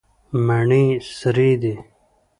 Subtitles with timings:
[0.45, 0.83] مڼې
[1.17, 1.73] سرې دي.